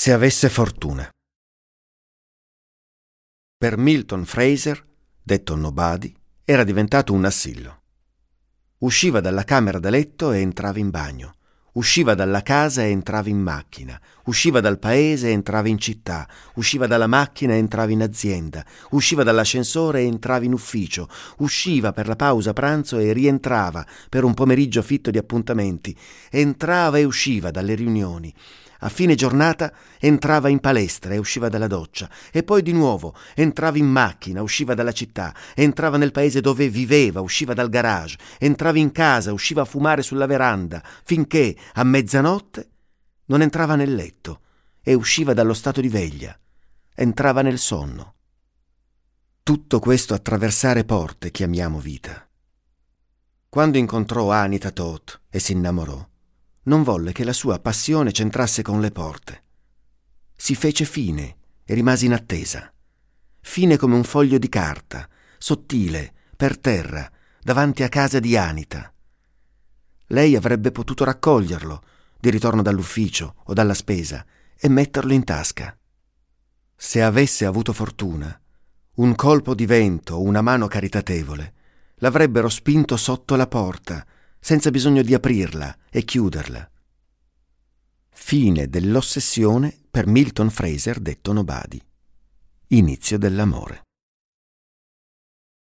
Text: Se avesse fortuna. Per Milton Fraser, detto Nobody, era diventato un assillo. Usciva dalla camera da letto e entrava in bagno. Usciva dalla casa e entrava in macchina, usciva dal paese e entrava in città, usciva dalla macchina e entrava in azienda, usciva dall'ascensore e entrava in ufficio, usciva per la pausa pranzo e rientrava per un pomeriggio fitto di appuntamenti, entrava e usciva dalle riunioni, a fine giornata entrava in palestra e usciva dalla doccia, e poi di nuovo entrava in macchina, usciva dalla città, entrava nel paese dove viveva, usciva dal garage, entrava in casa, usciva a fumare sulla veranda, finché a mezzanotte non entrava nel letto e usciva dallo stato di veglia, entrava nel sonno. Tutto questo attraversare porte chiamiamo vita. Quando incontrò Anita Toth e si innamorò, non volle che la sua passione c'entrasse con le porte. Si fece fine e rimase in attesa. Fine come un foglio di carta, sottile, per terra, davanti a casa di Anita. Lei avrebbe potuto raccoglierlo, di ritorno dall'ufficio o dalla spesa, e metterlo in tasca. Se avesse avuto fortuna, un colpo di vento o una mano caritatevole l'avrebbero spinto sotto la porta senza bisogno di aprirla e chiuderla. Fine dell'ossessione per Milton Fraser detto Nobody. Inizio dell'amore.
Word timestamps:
Se 0.00 0.12
avesse 0.12 0.48
fortuna. 0.48 1.10
Per 3.58 3.76
Milton 3.76 4.24
Fraser, 4.26 4.86
detto 5.20 5.56
Nobody, 5.56 6.14
era 6.44 6.62
diventato 6.62 7.12
un 7.12 7.24
assillo. 7.24 7.80
Usciva 8.78 9.18
dalla 9.18 9.42
camera 9.42 9.80
da 9.80 9.90
letto 9.90 10.30
e 10.30 10.38
entrava 10.38 10.78
in 10.78 10.90
bagno. 10.90 11.34
Usciva 11.72 12.14
dalla 12.14 12.42
casa 12.42 12.84
e 12.84 12.90
entrava 12.90 13.28
in 13.28 13.40
macchina, 13.40 14.00
usciva 14.26 14.60
dal 14.60 14.78
paese 14.78 15.28
e 15.28 15.32
entrava 15.32 15.66
in 15.66 15.78
città, 15.78 16.28
usciva 16.54 16.86
dalla 16.86 17.08
macchina 17.08 17.54
e 17.54 17.58
entrava 17.58 17.90
in 17.90 18.02
azienda, 18.02 18.64
usciva 18.90 19.24
dall'ascensore 19.24 20.02
e 20.02 20.06
entrava 20.06 20.44
in 20.44 20.52
ufficio, 20.52 21.08
usciva 21.38 21.92
per 21.92 22.06
la 22.06 22.16
pausa 22.16 22.52
pranzo 22.52 22.98
e 22.98 23.12
rientrava 23.12 23.84
per 24.08 24.22
un 24.22 24.34
pomeriggio 24.34 24.80
fitto 24.80 25.10
di 25.10 25.18
appuntamenti, 25.18 25.96
entrava 26.30 26.98
e 26.98 27.04
usciva 27.04 27.50
dalle 27.50 27.74
riunioni, 27.74 28.32
a 28.80 28.88
fine 28.88 29.14
giornata 29.14 29.72
entrava 29.98 30.48
in 30.48 30.60
palestra 30.60 31.14
e 31.14 31.18
usciva 31.18 31.48
dalla 31.48 31.66
doccia, 31.66 32.10
e 32.30 32.42
poi 32.42 32.62
di 32.62 32.72
nuovo 32.72 33.14
entrava 33.34 33.78
in 33.78 33.86
macchina, 33.86 34.42
usciva 34.42 34.74
dalla 34.74 34.92
città, 34.92 35.34
entrava 35.54 35.96
nel 35.96 36.12
paese 36.12 36.40
dove 36.40 36.68
viveva, 36.68 37.20
usciva 37.20 37.54
dal 37.54 37.68
garage, 37.68 38.16
entrava 38.38 38.78
in 38.78 38.92
casa, 38.92 39.32
usciva 39.32 39.62
a 39.62 39.66
fumare 39.66 40.02
sulla 40.02 40.26
veranda, 40.26 40.82
finché 41.04 41.56
a 41.74 41.84
mezzanotte 41.84 42.70
non 43.26 43.42
entrava 43.42 43.74
nel 43.74 43.94
letto 43.94 44.40
e 44.82 44.94
usciva 44.94 45.34
dallo 45.34 45.54
stato 45.54 45.80
di 45.80 45.88
veglia, 45.88 46.38
entrava 46.94 47.42
nel 47.42 47.58
sonno. 47.58 48.14
Tutto 49.42 49.78
questo 49.80 50.14
attraversare 50.14 50.84
porte 50.84 51.30
chiamiamo 51.30 51.78
vita. 51.78 52.26
Quando 53.48 53.78
incontrò 53.78 54.30
Anita 54.30 54.70
Toth 54.70 55.22
e 55.30 55.38
si 55.38 55.52
innamorò, 55.52 56.07
non 56.68 56.82
volle 56.82 57.12
che 57.12 57.24
la 57.24 57.32
sua 57.32 57.58
passione 57.58 58.12
c'entrasse 58.12 58.62
con 58.62 58.80
le 58.80 58.90
porte. 58.90 59.42
Si 60.36 60.54
fece 60.54 60.84
fine 60.84 61.36
e 61.64 61.74
rimase 61.74 62.04
in 62.04 62.12
attesa. 62.12 62.72
Fine 63.40 63.76
come 63.78 63.94
un 63.94 64.04
foglio 64.04 64.38
di 64.38 64.48
carta, 64.48 65.08
sottile, 65.38 66.12
per 66.36 66.58
terra, 66.58 67.10
davanti 67.42 67.82
a 67.82 67.88
casa 67.88 68.20
di 68.20 68.36
Anita. 68.36 68.92
Lei 70.08 70.36
avrebbe 70.36 70.70
potuto 70.70 71.04
raccoglierlo, 71.04 71.82
di 72.20 72.30
ritorno 72.30 72.62
dall'ufficio 72.62 73.36
o 73.44 73.52
dalla 73.54 73.74
spesa, 73.74 74.24
e 74.54 74.68
metterlo 74.68 75.12
in 75.12 75.24
tasca. 75.24 75.76
Se 76.76 77.02
avesse 77.02 77.46
avuto 77.46 77.72
fortuna, 77.72 78.38
un 78.96 79.14
colpo 79.14 79.54
di 79.54 79.66
vento 79.66 80.16
o 80.16 80.22
una 80.22 80.42
mano 80.42 80.66
caritatevole 80.66 81.54
l'avrebbero 82.00 82.48
spinto 82.48 82.96
sotto 82.96 83.36
la 83.36 83.46
porta 83.46 84.04
senza 84.40 84.70
bisogno 84.70 85.02
di 85.02 85.14
aprirla 85.14 85.76
e 85.90 86.04
chiuderla. 86.04 86.70
Fine 88.10 88.68
dell'ossessione 88.68 89.76
per 89.90 90.06
Milton 90.06 90.50
Fraser 90.50 91.00
detto 91.00 91.32
Nobody. 91.32 91.80
Inizio 92.68 93.18
dell'amore. 93.18 93.87